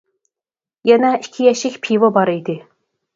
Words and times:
يەنە 0.89 1.11
ئىككى 1.17 1.45
يەشىك 1.47 1.77
پىۋا 1.89 2.09
بار 2.17 2.33
ئىدى. 2.33 2.57